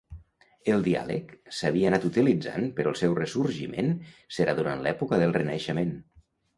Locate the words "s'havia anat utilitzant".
1.57-2.67